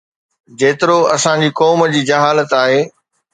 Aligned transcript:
جيترو 0.59 0.99
اسان 1.15 1.37
جي 1.43 1.49
قوم 1.59 1.85
جي 1.93 2.01
جهالت 2.09 2.53
آهي 2.63 2.81